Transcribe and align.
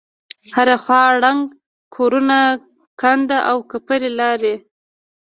هره 0.55 0.75
خوا 0.83 1.03
ړنگ 1.23 1.41
کورونه 1.95 2.39
کند 3.01 3.29
وکپرې 3.57 4.09
لارې. 4.19 4.55